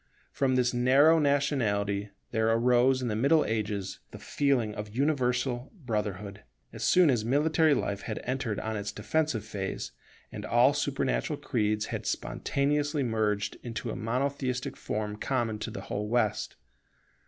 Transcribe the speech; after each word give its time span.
From 0.31 0.55
this 0.55 0.73
narrow 0.73 1.19
nationality 1.19 2.09
there 2.31 2.49
arose 2.49 3.03
in 3.03 3.07
the 3.07 3.15
Middle 3.15 3.45
Ages 3.45 3.99
the 4.09 4.17
feeling 4.17 4.73
of 4.73 4.95
universal 4.95 5.71
brotherhood, 5.75 6.41
as 6.73 6.83
soon 6.83 7.11
as 7.11 7.23
military 7.23 7.75
life 7.75 8.01
had 8.01 8.19
entered 8.23 8.59
on 8.61 8.75
its 8.75 8.91
defensive 8.91 9.45
phase, 9.45 9.91
and 10.31 10.43
all 10.43 10.73
supernatural 10.73 11.37
creeds 11.37 11.85
had 11.93 12.07
spontaneously 12.07 13.03
merged 13.03 13.57
into 13.61 13.91
a 13.91 13.95
monotheistic 13.95 14.75
form 14.75 15.17
common 15.17 15.59
to 15.59 15.69
the 15.69 15.81
whole 15.81 16.07
West. 16.07 16.55